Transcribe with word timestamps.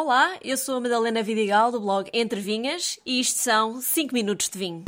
Olá, 0.00 0.38
eu 0.44 0.56
sou 0.56 0.76
a 0.76 0.80
Madalena 0.80 1.24
Vidigal 1.24 1.72
do 1.72 1.80
blog 1.80 2.08
Entre 2.14 2.40
Vinhas 2.40 3.00
e 3.04 3.18
isto 3.18 3.40
são 3.40 3.80
5 3.80 4.14
minutos 4.14 4.48
de 4.48 4.56
vinho. 4.56 4.84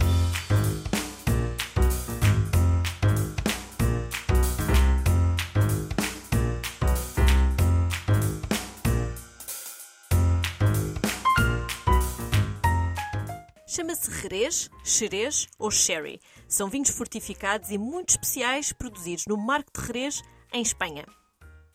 Chama-se 13.66 14.12
Jerez, 14.22 14.70
Xerez 14.84 15.48
ou 15.58 15.72
Sherry. 15.72 16.20
São 16.46 16.70
vinhos 16.70 16.90
fortificados 16.90 17.72
e 17.72 17.78
muito 17.78 18.10
especiais 18.10 18.72
produzidos 18.72 19.26
no 19.26 19.36
Marco 19.36 19.72
de 19.76 19.84
Jerez, 19.84 20.22
em 20.52 20.62
Espanha. 20.62 21.04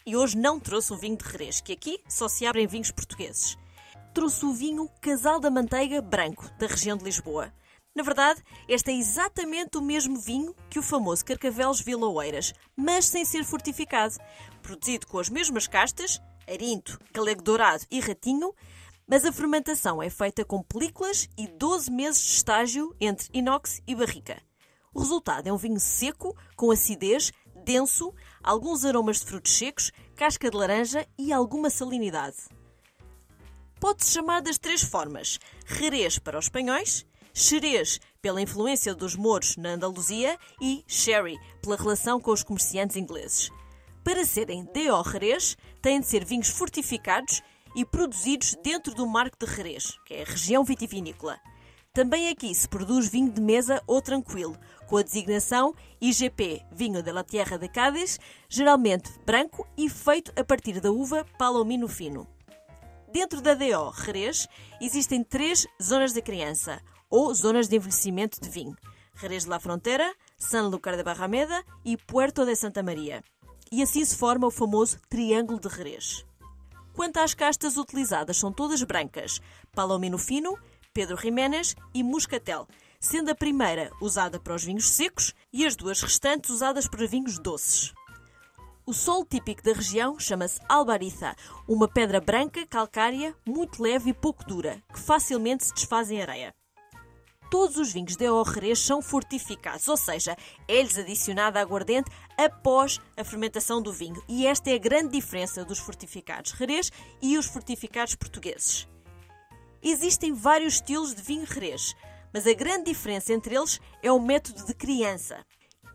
E 0.08 0.16
hoje 0.16 0.38
não 0.38 0.60
trouxe 0.60 0.94
o 0.94 0.98
vinho 0.98 1.18
de 1.18 1.28
Jerez, 1.28 1.62
que 1.62 1.74
aqui 1.74 2.00
só 2.08 2.28
se 2.28 2.46
abrem 2.46 2.68
vinhos 2.68 2.92
portugueses. 2.92 3.58
Trouxe 4.14 4.46
o 4.46 4.54
vinho 4.54 4.88
Casal 5.02 5.40
da 5.40 5.50
Manteiga 5.50 6.00
Branco, 6.00 6.48
da 6.60 6.68
região 6.68 6.96
de 6.96 7.04
Lisboa. 7.04 7.52
Na 7.96 8.04
verdade, 8.04 8.40
este 8.68 8.92
é 8.92 8.94
exatamente 8.94 9.80
o 9.80 9.82
mesmo 9.82 10.16
vinho 10.20 10.56
que 10.70 10.78
o 10.78 10.84
famoso 10.84 11.26
Carcavelos 11.26 11.82
Vila 11.82 12.08
Oeiras, 12.08 12.54
mas 12.76 13.06
sem 13.06 13.26
ser 13.26 13.44
fortificado. 13.44 14.14
Produzido 14.62 15.08
com 15.08 15.18
as 15.18 15.28
mesmas 15.28 15.66
castas, 15.66 16.22
arinto, 16.48 17.00
galego 17.12 17.42
dourado 17.42 17.84
e 17.90 18.00
ratinho, 18.00 18.54
mas 19.08 19.26
a 19.26 19.32
fermentação 19.32 20.04
é 20.04 20.10
feita 20.12 20.46
com 20.46 20.62
películas 20.62 21.28
e 21.36 21.48
12 21.48 21.90
meses 21.90 22.22
de 22.22 22.32
estágio 22.34 22.96
entre 23.02 23.28
inox 23.34 23.82
e 23.88 23.96
barrica. 23.96 24.40
O 24.94 25.00
resultado 25.00 25.48
é 25.48 25.52
um 25.52 25.58
vinho 25.58 25.80
seco, 25.80 26.38
com 26.56 26.70
acidez, 26.70 27.32
denso, 27.66 28.14
alguns 28.44 28.86
aromas 28.86 29.20
de 29.20 29.26
frutos 29.26 29.58
secos, 29.58 29.92
casca 30.16 30.50
de 30.50 30.56
laranja 30.56 31.06
e 31.18 31.34
alguma 31.34 31.70
salinidade. 31.70 32.38
Pode-se 33.80 34.14
chamar 34.14 34.42
das 34.42 34.58
três 34.58 34.84
formas: 34.84 35.40
Jerez 35.66 36.18
para 36.20 36.40
os 36.40 36.46
espanhóis, 36.46 37.06
Xerez 37.34 38.00
pela 38.22 38.42
influência 38.42 38.96
dos 38.96 39.16
mouros 39.16 39.58
na 39.58 39.72
Andaluzia 39.72 40.40
e 40.62 40.84
Sherry 40.88 41.38
pela 41.62 41.76
relação 41.76 42.20
com 42.20 42.32
os 42.32 42.44
comerciantes 42.44 42.96
ingleses. 42.96 43.52
Para 44.04 44.24
serem 44.24 44.64
D.O. 44.74 45.04
Jerez, 45.04 45.58
têm 45.82 46.00
de 46.00 46.06
ser 46.06 46.24
vinhos 46.24 46.48
fortificados 46.48 47.42
e 47.76 47.84
produzidos 47.84 48.56
dentro 48.64 48.96
do 48.96 49.06
Marco 49.06 49.38
de 49.38 49.52
Jerez, 49.54 50.00
que 50.06 50.14
é 50.14 50.22
a 50.22 50.26
região 50.26 50.64
vitivinícola. 50.64 51.38
Também 51.96 52.28
aqui 52.28 52.54
se 52.54 52.68
produz 52.68 53.08
vinho 53.08 53.32
de 53.32 53.40
mesa 53.40 53.82
ou 53.88 54.02
tranquilo, 54.02 54.58
com 54.86 54.98
a 54.98 55.02
designação 55.02 55.74
IGP 56.02 56.62
Vinho 56.70 57.02
de 57.02 57.10
la 57.10 57.24
Tierra 57.24 57.58
de 57.58 57.70
Cádiz, 57.70 58.20
geralmente 58.50 59.10
branco 59.26 59.66
e 59.78 59.90
feito 59.90 60.30
a 60.38 60.44
partir 60.44 60.82
da 60.82 60.92
uva 60.92 61.26
Palomino 61.40 61.88
Fino. 61.88 62.28
Dentro 63.14 63.40
da 63.42 63.54
DO 63.54 63.94
Jerez 64.04 64.46
existem 64.82 65.24
três 65.24 65.66
zonas 65.82 66.12
de 66.12 66.22
criança, 66.22 66.82
ou 67.10 67.34
zonas 67.34 67.70
de 67.70 67.78
envelhecimento 67.78 68.42
de 68.42 68.50
vinho. 68.50 68.76
Jerez 69.16 69.46
de 69.46 69.50
la 69.50 69.62
Frontera, 69.62 70.14
Sanlúcar 70.38 70.98
de 70.98 71.04
Barrameda 71.04 71.64
e 71.86 71.96
Puerto 71.96 72.46
de 72.46 72.58
Santa 72.58 72.84
Maria. 72.84 73.24
E 73.72 73.82
assim 73.82 74.04
se 74.04 74.18
forma 74.18 74.48
o 74.48 74.52
famoso 74.52 75.00
Triângulo 75.08 75.62
de 75.62 75.70
Jerez. 75.70 76.26
Quanto 76.92 77.18
às 77.18 77.34
castas 77.34 77.78
utilizadas, 77.78 78.36
são 78.38 78.52
todas 78.52 78.84
brancas: 78.84 79.40
Palomino 79.74 80.18
Fino, 80.18 80.58
Pedro 80.96 81.18
Jiménez 81.18 81.76
e 81.94 82.02
Muscatel, 82.02 82.66
sendo 83.02 83.30
a 83.30 83.36
primeira 83.36 83.92
usada 84.00 84.40
para 84.40 84.56
os 84.56 84.64
vinhos 84.64 84.90
secos 84.90 85.34
e 85.52 85.66
as 85.66 85.76
duas 85.76 86.02
restantes 86.02 86.50
usadas 86.50 86.88
para 86.88 87.06
vinhos 87.06 87.38
doces. 87.38 87.94
O 88.86 88.94
solo 88.94 89.26
típico 89.26 89.62
da 89.62 89.74
região 89.74 90.18
chama-se 90.18 90.58
albariza, 90.70 91.36
uma 91.68 91.86
pedra 91.86 92.22
branca, 92.22 92.66
calcária, 92.66 93.36
muito 93.46 93.84
leve 93.84 94.12
e 94.12 94.14
pouco 94.14 94.46
dura, 94.46 94.82
que 94.94 95.00
facilmente 95.02 95.66
se 95.66 95.74
desfaz 95.74 96.10
em 96.10 96.22
areia. 96.22 96.56
Todos 97.52 97.76
os 97.76 97.92
vinhos 97.92 98.16
de 98.16 98.26
Jerez 98.54 98.80
são 98.80 99.02
fortificados, 99.02 99.90
ou 99.90 99.98
seja, 99.98 100.38
é-lhes 100.66 100.98
adicionada 100.98 101.60
aguardente 101.60 102.10
após 102.38 103.02
a 103.18 103.24
fermentação 103.26 103.82
do 103.82 103.92
vinho. 103.92 104.24
E 104.30 104.48
esta 104.48 104.70
é 104.70 104.76
a 104.76 104.80
grande 104.80 105.10
diferença 105.10 105.66
dos 105.66 105.78
fortificados 105.78 106.52
Jerez 106.52 106.90
e 107.22 107.38
os 107.38 107.48
fortificados 107.48 108.16
portugueses. 108.16 108.88
Existem 109.88 110.34
vários 110.34 110.74
estilos 110.74 111.14
de 111.14 111.22
vinho 111.22 111.46
Jerez, 111.46 111.94
mas 112.34 112.48
a 112.48 112.54
grande 112.56 112.86
diferença 112.86 113.32
entre 113.32 113.56
eles 113.56 113.80
é 114.02 114.12
o 114.12 114.20
método 114.20 114.66
de 114.66 114.74
criança. 114.74 115.46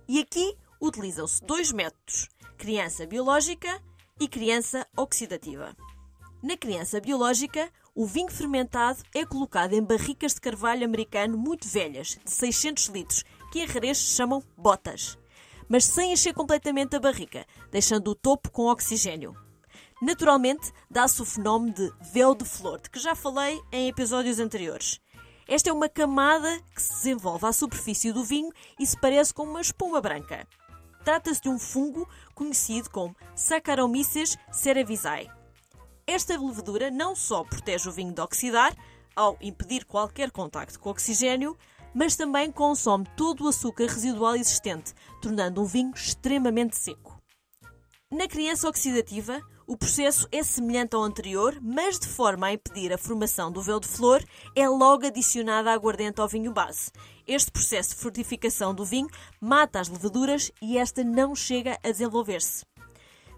E 0.06 0.20
aqui 0.20 0.56
utilizam-se 0.80 1.42
dois 1.42 1.72
métodos: 1.72 2.28
criança 2.56 3.04
biológica 3.04 3.82
e 4.20 4.28
criança 4.28 4.86
oxidativa. 4.96 5.76
Na 6.40 6.56
criança 6.56 7.00
biológica, 7.00 7.68
o 7.92 8.06
vinho 8.06 8.30
fermentado 8.30 9.02
é 9.12 9.26
colocado 9.26 9.72
em 9.72 9.82
barricas 9.82 10.34
de 10.34 10.40
carvalho 10.40 10.84
americano 10.84 11.36
muito 11.36 11.66
velhas, 11.66 12.16
de 12.24 12.30
600 12.30 12.86
litros, 12.86 13.24
que 13.50 13.58
em 13.58 13.66
Jerez 13.66 13.98
chamam 13.98 14.40
botas, 14.56 15.18
mas 15.68 15.84
sem 15.84 16.12
encher 16.12 16.32
completamente 16.32 16.94
a 16.94 17.00
barrica, 17.00 17.44
deixando 17.72 18.12
o 18.12 18.14
topo 18.14 18.52
com 18.52 18.66
oxigênio. 18.66 19.34
Naturalmente, 20.00 20.72
dá-se 20.90 21.20
o 21.20 21.26
fenómeno 21.26 21.74
de 21.74 21.92
véu 22.12 22.34
de 22.34 22.44
flor, 22.44 22.80
de 22.80 22.88
que 22.88 22.98
já 22.98 23.14
falei 23.14 23.60
em 23.70 23.88
episódios 23.88 24.38
anteriores. 24.38 24.98
Esta 25.46 25.68
é 25.68 25.72
uma 25.72 25.88
camada 25.88 26.60
que 26.74 26.80
se 26.80 26.94
desenvolve 26.94 27.44
à 27.44 27.52
superfície 27.52 28.12
do 28.12 28.24
vinho 28.24 28.50
e 28.78 28.86
se 28.86 28.98
parece 28.98 29.34
com 29.34 29.42
uma 29.42 29.60
espuma 29.60 30.00
branca. 30.00 30.46
Trata-se 31.04 31.42
de 31.42 31.48
um 31.48 31.58
fungo 31.58 32.08
conhecido 32.34 32.88
como 32.88 33.16
Saccharomyces 33.34 34.38
cerevisiae. 34.50 35.28
Esta 36.06 36.38
levedura 36.40 36.90
não 36.90 37.14
só 37.14 37.44
protege 37.44 37.88
o 37.88 37.92
vinho 37.92 38.14
de 38.14 38.20
oxidar, 38.20 38.74
ao 39.14 39.36
impedir 39.40 39.84
qualquer 39.84 40.30
contacto 40.30 40.78
com 40.80 40.90
oxigênio, 40.90 41.58
mas 41.94 42.16
também 42.16 42.50
consome 42.50 43.06
todo 43.16 43.44
o 43.44 43.48
açúcar 43.48 43.86
residual 43.86 44.36
existente, 44.36 44.94
tornando 45.20 45.60
um 45.60 45.66
vinho 45.66 45.92
extremamente 45.94 46.76
seco. 46.76 47.20
Na 48.10 48.26
criança 48.26 48.68
oxidativa, 48.68 49.40
o 49.70 49.76
processo 49.76 50.26
é 50.32 50.42
semelhante 50.42 50.96
ao 50.96 51.04
anterior, 51.04 51.56
mas 51.62 51.96
de 51.96 52.08
forma 52.08 52.48
a 52.48 52.52
impedir 52.52 52.92
a 52.92 52.98
formação 52.98 53.52
do 53.52 53.62
véu 53.62 53.78
de 53.78 53.86
flor, 53.86 54.20
é 54.56 54.68
logo 54.68 55.06
adicionada 55.06 55.70
a 55.70 55.74
aguardente 55.74 56.20
ao 56.20 56.26
vinho 56.26 56.52
base. 56.52 56.90
Este 57.24 57.52
processo 57.52 57.90
de 57.90 58.02
fortificação 58.02 58.74
do 58.74 58.84
vinho 58.84 59.06
mata 59.40 59.78
as 59.78 59.86
leveduras 59.86 60.50
e 60.60 60.76
esta 60.76 61.04
não 61.04 61.36
chega 61.36 61.78
a 61.84 61.88
desenvolver-se. 61.92 62.66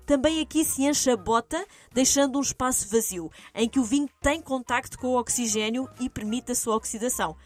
Também 0.06 0.40
aqui 0.40 0.64
se 0.64 0.84
enche 0.84 1.10
a 1.10 1.18
bota, 1.18 1.66
deixando 1.92 2.38
um 2.38 2.40
espaço 2.42 2.88
vazio, 2.88 3.30
em 3.54 3.68
que 3.68 3.78
o 3.78 3.84
vinho 3.84 4.08
tem 4.22 4.40
contacto 4.40 4.98
com 4.98 5.08
o 5.08 5.20
oxigênio 5.20 5.86
e 6.00 6.08
permite 6.08 6.52
a 6.52 6.54
sua 6.54 6.76
oxidação. 6.76 7.36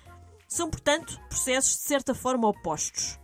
São, 0.46 0.70
portanto, 0.70 1.20
processos 1.28 1.72
de 1.72 1.82
certa 1.82 2.14
forma 2.14 2.46
opostos. 2.46 3.19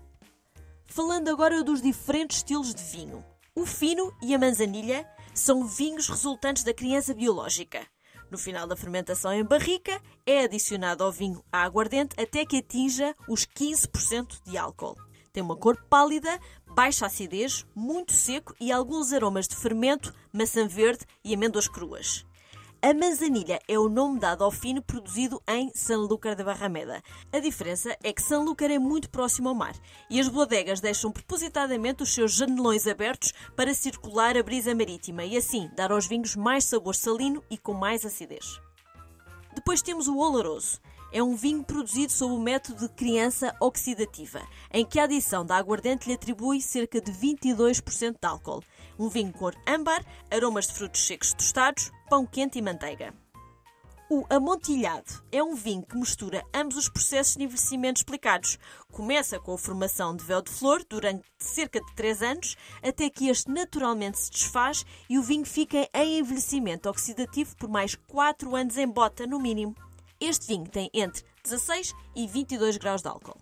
Falando 0.87 1.29
agora 1.29 1.63
dos 1.63 1.81
diferentes 1.81 2.39
estilos 2.39 2.75
de 2.75 2.83
vinho. 2.83 3.25
O 3.55 3.65
fino 3.65 4.13
e 4.21 4.35
a 4.35 4.39
manzanilha 4.39 5.07
são 5.35 5.67
vinhos 5.67 6.09
resultantes 6.09 6.63
da 6.65 6.75
criança 6.75 7.15
biológica. 7.15 7.87
No 8.31 8.39
final 8.39 8.67
da 8.67 8.75
fermentação 8.77 9.33
em 9.33 9.45
barrica, 9.45 10.01
é 10.25 10.45
adicionado 10.45 11.05
ao 11.05 11.13
vinho 11.13 11.45
a 11.53 11.63
aguardente 11.63 12.15
até 12.19 12.47
que 12.47 12.59
atinja 12.59 13.15
os 13.29 13.45
15% 13.45 14.43
de 14.45 14.57
álcool. 14.57 14.97
Tem 15.33 15.43
uma 15.43 15.57
cor 15.57 15.77
pálida, 15.89 16.41
baixa 16.67 17.07
acidez, 17.07 17.67
muito 17.75 18.13
seco 18.13 18.55
e 18.61 18.71
alguns 18.73 19.13
aromas 19.13 19.49
de 19.49 19.57
fermento, 19.57 20.15
maçã 20.33 20.67
verde 20.67 21.05
e 21.25 21.35
amêndoas 21.35 21.69
cruas. 21.69 22.25
A 22.85 22.93
manzanilha 22.93 23.61
é 23.69 23.79
o 23.79 23.89
nome 23.89 24.19
dado 24.19 24.43
ao 24.43 24.51
fino 24.51 24.83
produzido 24.83 25.41
em 25.47 25.71
Sanlúcar 25.73 26.35
de 26.35 26.43
Barrameda. 26.43 27.01
A 27.33 27.39
diferença 27.39 27.97
é 28.03 28.13
que 28.13 28.21
Sanlúcar 28.21 28.73
é 28.73 28.79
muito 28.79 29.09
próximo 29.09 29.49
ao 29.49 29.55
mar 29.55 29.73
e 30.11 30.19
as 30.19 30.27
bodegas 30.29 30.81
deixam 30.81 31.13
propositadamente 31.13 32.03
os 32.03 32.13
seus 32.13 32.33
janelões 32.33 32.89
abertos 32.89 33.33
para 33.55 33.73
circular 33.73 34.37
a 34.37 34.43
brisa 34.43 34.75
marítima 34.75 35.25
e 35.25 35.37
assim 35.37 35.71
dar 35.77 35.93
aos 35.93 36.09
vinhos 36.09 36.35
mais 36.35 36.65
sabor 36.65 36.97
salino 36.97 37.41
e 37.49 37.57
com 37.57 37.73
mais 37.73 38.05
acidez. 38.05 38.61
Depois 39.55 39.81
temos 39.81 40.09
o 40.09 40.19
Oloroso 40.19 40.81
é 41.13 41.23
um 41.23 41.37
vinho 41.37 41.63
produzido 41.63 42.11
sob 42.11 42.33
o 42.33 42.41
método 42.41 42.89
de 42.89 42.95
criança 42.95 43.55
oxidativa, 43.61 44.41
em 44.73 44.85
que 44.85 44.99
a 44.99 45.05
adição 45.05 45.45
da 45.45 45.57
aguardente 45.57 46.09
lhe 46.09 46.15
atribui 46.15 46.61
cerca 46.63 47.01
de 47.01 47.13
22% 47.13 48.13
de 48.13 48.27
álcool. 48.27 48.63
Um 49.03 49.09
vinho 49.09 49.33
cor 49.33 49.53
âmbar, 49.67 50.07
aromas 50.31 50.69
de 50.69 50.75
frutos 50.75 51.05
secos 51.05 51.35
tostados, 51.35 51.91
pão 52.09 52.25
quente 52.25 52.61
e 52.61 52.63
manteiga. 52.63 53.13
O 54.09 54.25
amontilhado 54.31 55.25
é 55.33 55.43
um 55.43 55.57
vinho 55.57 55.83
que 55.83 55.97
mistura 55.97 56.47
ambos 56.55 56.77
os 56.77 56.89
processos 56.89 57.35
de 57.35 57.43
envelhecimento 57.43 57.99
explicados. 57.99 58.61
Começa 58.93 59.41
com 59.41 59.55
a 59.55 59.59
formação 59.59 60.15
de 60.15 60.23
véu 60.23 60.41
de 60.41 60.53
flor 60.53 60.85
durante 60.89 61.25
cerca 61.37 61.81
de 61.81 61.95
3 61.97 62.23
anos, 62.23 62.57
até 62.81 63.11
que 63.11 63.29
este 63.29 63.51
naturalmente 63.51 64.21
se 64.21 64.31
desfaz 64.31 64.87
e 65.11 65.19
o 65.19 65.23
vinho 65.25 65.45
fica 65.45 65.89
em 65.93 66.21
envelhecimento 66.21 66.89
oxidativo 66.89 67.57
por 67.57 67.69
mais 67.69 67.97
4 68.07 68.55
anos 68.55 68.77
em 68.77 68.87
bota, 68.87 69.27
no 69.27 69.41
mínimo. 69.41 69.75
Este 70.21 70.47
vinho 70.47 70.69
tem 70.69 70.89
entre 70.95 71.25
16 71.43 71.93
e 72.15 72.29
22 72.29 72.77
graus 72.77 73.03
de 73.03 73.09
álcool. 73.09 73.37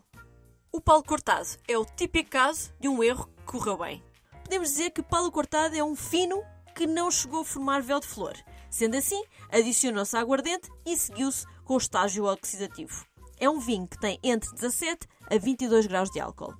O 0.73 0.81
Paulo 0.81 1.05
Cortado 1.05 1.51
é 1.69 1.77
o 1.77 1.85
típico 1.85 2.31
caso 2.31 2.73
de 2.81 2.89
um 2.89 3.05
erro 3.05 3.29
que 3.37 3.43
correu 3.43 3.77
bem. 3.77 4.10
Podemos 4.51 4.71
dizer 4.71 4.91
que 4.91 5.01
Paulo 5.01 5.31
Cortado 5.31 5.77
é 5.77 5.85
um 5.85 5.95
fino 5.95 6.43
que 6.75 6.85
não 6.85 7.09
chegou 7.09 7.43
a 7.43 7.45
formar 7.45 7.83
véu 7.83 8.01
de 8.01 8.09
flor. 8.09 8.35
Sendo 8.69 8.97
assim, 8.97 9.23
adicionou-se 9.49 10.17
a 10.17 10.19
aguardente 10.19 10.69
e 10.85 10.97
seguiu-se 10.97 11.47
com 11.65 11.75
o 11.75 11.79
estágio 11.79 12.25
oxidativo. 12.25 13.07
É 13.39 13.49
um 13.49 13.61
vinho 13.61 13.87
que 13.87 13.97
tem 14.01 14.19
entre 14.25 14.53
17 14.53 15.07
a 15.31 15.39
22 15.39 15.87
graus 15.87 16.11
de 16.11 16.19
álcool. 16.19 16.53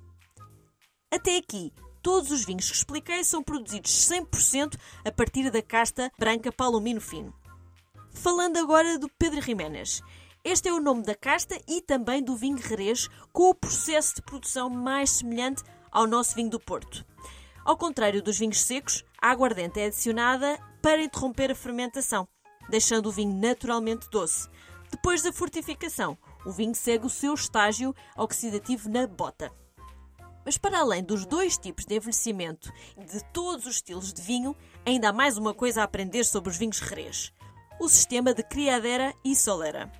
Até 1.13 1.35
aqui, 1.35 1.73
todos 2.01 2.31
os 2.31 2.45
vinhos 2.45 2.71
que 2.71 2.77
expliquei 2.77 3.25
são 3.25 3.43
produzidos 3.43 3.91
100% 4.09 4.79
a 5.03 5.11
partir 5.11 5.51
da 5.51 5.61
casta 5.61 6.09
branca 6.17 6.49
palomino 6.49 7.01
fino. 7.01 7.35
Falando 8.13 8.55
agora 8.55 8.97
do 8.97 9.09
Pedro 9.19 9.41
Jiménez. 9.41 10.01
Este 10.45 10.69
é 10.69 10.73
o 10.73 10.79
nome 10.79 11.03
da 11.03 11.13
casta 11.13 11.59
e 11.67 11.81
também 11.81 12.23
do 12.23 12.37
vinho 12.37 12.57
Jerez, 12.57 13.09
com 13.33 13.49
o 13.49 13.53
processo 13.53 14.15
de 14.15 14.21
produção 14.21 14.69
mais 14.69 15.09
semelhante 15.09 15.61
ao 15.91 16.07
nosso 16.07 16.35
vinho 16.35 16.49
do 16.49 16.59
Porto. 16.59 17.10
Ao 17.63 17.77
contrário 17.77 18.23
dos 18.23 18.39
vinhos 18.39 18.61
secos, 18.61 19.03
a 19.21 19.29
aguardente 19.29 19.79
é 19.79 19.85
adicionada 19.85 20.59
para 20.81 21.03
interromper 21.03 21.51
a 21.51 21.55
fermentação, 21.55 22.27
deixando 22.69 23.07
o 23.07 23.11
vinho 23.11 23.33
naturalmente 23.35 24.09
doce. 24.09 24.49
Depois 24.89 25.21
da 25.21 25.31
fortificação, 25.31 26.17
o 26.45 26.51
vinho 26.51 26.73
segue 26.73 27.05
o 27.05 27.09
seu 27.09 27.33
estágio 27.33 27.95
oxidativo 28.17 28.89
na 28.89 29.05
bota. 29.05 29.51
Mas 30.43 30.57
para 30.57 30.79
além 30.79 31.03
dos 31.03 31.23
dois 31.23 31.55
tipos 31.55 31.85
de 31.85 31.95
envelhecimento 31.95 32.73
e 32.97 33.05
de 33.05 33.23
todos 33.31 33.67
os 33.67 33.75
estilos 33.75 34.11
de 34.11 34.23
vinho, 34.23 34.55
ainda 34.83 35.09
há 35.09 35.13
mais 35.13 35.37
uma 35.37 35.53
coisa 35.53 35.81
a 35.81 35.83
aprender 35.83 36.23
sobre 36.23 36.49
os 36.49 36.57
vinhos 36.57 36.77
Jerez. 36.77 37.31
O 37.79 37.87
sistema 37.87 38.33
de 38.33 38.41
criadera 38.43 39.13
e 39.23 39.35
solera. 39.35 39.91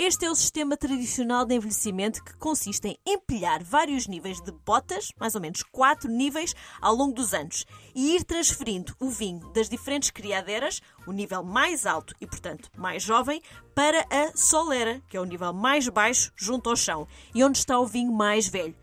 Este 0.00 0.26
é 0.26 0.30
o 0.30 0.34
sistema 0.34 0.76
tradicional 0.76 1.44
de 1.44 1.56
envelhecimento 1.56 2.22
que 2.22 2.36
consiste 2.36 2.86
em 2.86 2.98
empilhar 3.04 3.64
vários 3.64 4.06
níveis 4.06 4.40
de 4.40 4.52
botas, 4.52 5.10
mais 5.18 5.34
ou 5.34 5.40
menos 5.40 5.64
quatro 5.64 6.08
níveis, 6.08 6.54
ao 6.80 6.94
longo 6.94 7.14
dos 7.14 7.34
anos, 7.34 7.66
e 7.96 8.14
ir 8.14 8.22
transferindo 8.22 8.94
o 9.00 9.10
vinho 9.10 9.52
das 9.52 9.68
diferentes 9.68 10.10
criaderas, 10.10 10.80
o 11.04 11.10
nível 11.10 11.42
mais 11.42 11.84
alto 11.84 12.14
e, 12.20 12.28
portanto, 12.28 12.70
mais 12.76 13.02
jovem, 13.02 13.42
para 13.74 14.06
a 14.08 14.36
solera, 14.36 15.02
que 15.08 15.16
é 15.16 15.20
o 15.20 15.24
nível 15.24 15.52
mais 15.52 15.88
baixo, 15.88 16.32
junto 16.36 16.70
ao 16.70 16.76
chão, 16.76 17.08
e 17.34 17.42
onde 17.42 17.58
está 17.58 17.76
o 17.76 17.86
vinho 17.86 18.12
mais 18.12 18.46
velho. 18.46 18.76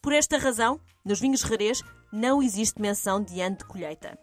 Por 0.00 0.14
esta 0.14 0.38
razão, 0.38 0.80
nos 1.04 1.20
vinhos 1.20 1.42
rarês 1.42 1.82
não 2.10 2.42
existe 2.42 2.80
menção 2.80 3.22
de 3.22 3.42
ano 3.42 3.58
de 3.58 3.66
colheita. 3.66 4.18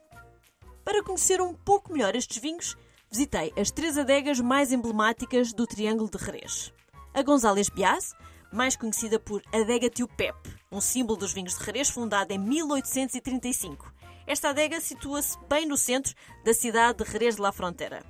Para 0.84 1.04
conhecer 1.04 1.42
um 1.42 1.54
pouco 1.54 1.94
melhor 1.94 2.16
estes 2.16 2.40
vinhos, 2.40 2.76
visitei 3.12 3.52
as 3.58 3.72
três 3.72 3.98
adegas 3.98 4.40
mais 4.40 4.72
emblemáticas 4.72 5.52
do 5.52 5.66
Triângulo 5.66 6.10
de 6.10 6.24
Jerez. 6.24 6.72
A 7.14 7.24
González 7.24 7.70
Bias, 7.70 8.14
mais 8.52 8.76
conhecida 8.76 9.20
por 9.20 9.42
Adega 9.52 9.90
Tio 9.90 10.08
Pepe, 10.08 10.56
um 10.72 10.80
símbolo 10.80 11.18
dos 11.18 11.34
vinhos 11.34 11.58
de 11.58 11.66
Jerez 11.66 11.90
fundada 11.90 12.34
em 12.34 12.38
1835. 12.38 13.92
Esta 14.28 14.50
adega 14.50 14.80
situa-se 14.80 15.38
bem 15.50 15.66
no 15.66 15.76
centro 15.76 16.14
da 16.46 16.54
cidade 16.54 17.04
de 17.04 17.12
Jerez 17.12 17.36
de 17.36 17.42
la 17.42 17.52
Frontera. 17.52 18.04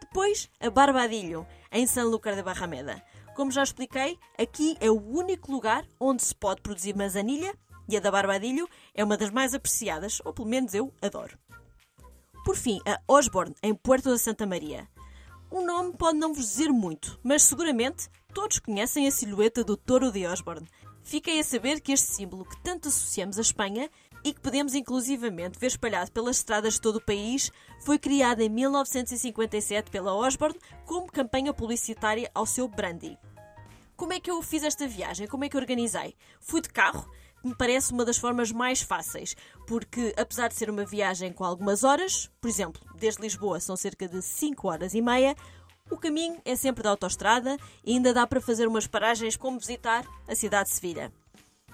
Depois, 0.00 0.48
a 0.58 0.70
Barbadillo, 0.70 1.46
em 1.70 1.86
Sanlúcar 1.86 2.34
de 2.34 2.42
Barrameda. 2.42 3.02
Como 3.36 3.50
já 3.50 3.62
expliquei, 3.62 4.18
aqui 4.38 4.76
é 4.80 4.90
o 4.90 5.00
único 5.00 5.52
lugar 5.52 5.84
onde 6.00 6.22
se 6.22 6.34
pode 6.34 6.62
produzir 6.62 6.96
manzanilha 6.96 7.54
e 7.88 7.96
a 7.96 8.00
da 8.00 8.10
Barbadillo 8.10 8.68
é 8.94 9.04
uma 9.04 9.16
das 9.16 9.30
mais 9.30 9.54
apreciadas, 9.54 10.20
ou 10.24 10.32
pelo 10.32 10.48
menos 10.48 10.74
eu 10.74 10.92
adoro. 11.02 11.38
Por 12.44 12.56
fim, 12.56 12.80
a 12.86 13.00
Osborne, 13.06 13.54
em 13.62 13.74
Puerto 13.74 14.10
da 14.10 14.18
Santa 14.18 14.46
Maria. 14.46 14.88
O 15.50 15.62
nome 15.62 15.92
pode 15.96 16.18
não 16.18 16.32
vos 16.32 16.46
dizer 16.46 16.68
muito, 16.70 17.18
mas 17.22 17.42
seguramente 17.42 18.08
todos 18.32 18.58
conhecem 18.58 19.06
a 19.06 19.10
silhueta 19.10 19.62
do 19.62 19.76
touro 19.76 20.10
de 20.10 20.26
Osborne. 20.26 20.66
Fiquei 21.02 21.40
a 21.40 21.44
saber 21.44 21.80
que 21.80 21.92
este 21.92 22.08
símbolo 22.08 22.44
que 22.44 22.60
tanto 22.62 22.88
associamos 22.88 23.36
à 23.36 23.40
Espanha 23.40 23.90
e 24.24 24.32
que 24.32 24.40
podemos 24.40 24.74
inclusivamente 24.74 25.58
ver 25.58 25.68
espalhado 25.68 26.12
pelas 26.12 26.36
estradas 26.36 26.74
de 26.74 26.80
todo 26.80 26.96
o 26.96 27.04
país, 27.04 27.50
foi 27.80 27.98
criado 27.98 28.40
em 28.40 28.48
1957 28.48 29.90
pela 29.90 30.14
Osborne 30.14 30.58
como 30.84 31.10
campanha 31.10 31.52
publicitária 31.52 32.30
ao 32.34 32.46
seu 32.46 32.68
brandy. 32.68 33.18
Como 33.96 34.12
é 34.12 34.20
que 34.20 34.30
eu 34.30 34.40
fiz 34.42 34.62
esta 34.62 34.86
viagem? 34.86 35.26
Como 35.26 35.44
é 35.44 35.48
que 35.48 35.56
organizei? 35.56 36.14
Fui 36.40 36.60
de 36.60 36.68
carro, 36.68 37.10
me 37.44 37.54
parece 37.54 37.92
uma 37.92 38.04
das 38.04 38.18
formas 38.18 38.52
mais 38.52 38.82
fáceis, 38.82 39.34
porque 39.66 40.14
apesar 40.16 40.48
de 40.48 40.54
ser 40.54 40.70
uma 40.70 40.84
viagem 40.84 41.32
com 41.32 41.44
algumas 41.44 41.84
horas, 41.84 42.30
por 42.40 42.48
exemplo, 42.48 42.80
desde 42.96 43.22
Lisboa 43.22 43.60
são 43.60 43.76
cerca 43.76 44.08
de 44.08 44.20
5 44.22 44.68
horas 44.68 44.94
e 44.94 45.00
meia, 45.00 45.34
o 45.90 45.96
caminho 45.96 46.40
é 46.44 46.54
sempre 46.54 46.82
da 46.82 46.90
autoestrada 46.90 47.56
e 47.84 47.92
ainda 47.92 48.14
dá 48.14 48.26
para 48.26 48.40
fazer 48.40 48.68
umas 48.68 48.86
paragens 48.86 49.36
como 49.36 49.58
visitar 49.58 50.04
a 50.28 50.34
cidade 50.34 50.68
de 50.68 50.76
Sevilha. 50.76 51.12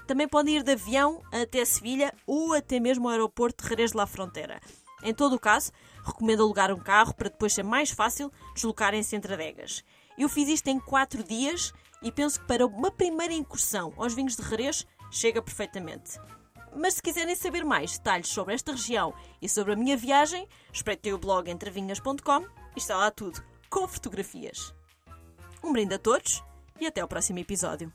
Também 0.06 0.28
podem 0.28 0.56
ir 0.56 0.62
de 0.62 0.72
avião 0.72 1.20
até 1.32 1.64
Sevilha 1.64 2.14
ou 2.26 2.54
até 2.54 2.80
mesmo 2.80 3.08
ao 3.08 3.12
aeroporto 3.12 3.62
de 3.62 3.68
Jerez 3.68 3.90
de 3.90 3.96
la 3.96 4.06
Frontera. 4.06 4.60
Em 5.02 5.12
todo 5.12 5.34
o 5.34 5.38
caso, 5.38 5.70
recomendo 6.04 6.42
alugar 6.42 6.72
um 6.72 6.78
carro 6.78 7.12
para 7.12 7.28
depois 7.28 7.52
ser 7.52 7.62
mais 7.62 7.90
fácil 7.90 8.32
deslocarem-se 8.54 9.14
entre 9.14 9.34
adegas. 9.34 9.84
Eu 10.16 10.28
fiz 10.28 10.48
isto 10.48 10.68
em 10.68 10.80
4 10.80 11.22
dias 11.22 11.74
e 12.02 12.10
penso 12.10 12.40
que 12.40 12.46
para 12.46 12.66
uma 12.66 12.90
primeira 12.90 13.34
incursão 13.34 13.92
aos 13.96 14.14
vinhos 14.14 14.36
de 14.36 14.48
Jerez 14.48 14.86
chega 15.10 15.42
perfeitamente. 15.42 16.18
Mas 16.74 16.94
se 16.94 17.02
quiserem 17.02 17.34
saber 17.34 17.64
mais 17.64 17.96
detalhes 17.96 18.28
sobre 18.28 18.54
esta 18.54 18.72
região 18.72 19.14
e 19.40 19.48
sobre 19.48 19.72
a 19.72 19.76
minha 19.76 19.96
viagem, 19.96 20.46
espreitei 20.72 21.12
o 21.12 21.18
blog 21.18 21.50
entrevinhas.com 21.50 22.42
e 22.74 22.78
está 22.78 22.96
lá 22.96 23.10
tudo, 23.10 23.42
com 23.70 23.88
fotografias. 23.88 24.74
Um 25.64 25.72
brinde 25.72 25.94
a 25.94 25.98
todos 25.98 26.44
e 26.78 26.86
até 26.86 27.00
ao 27.00 27.08
próximo 27.08 27.38
episódio. 27.38 27.92